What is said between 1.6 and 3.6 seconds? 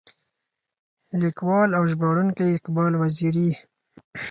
او ژباړونکی اقبال وزيري.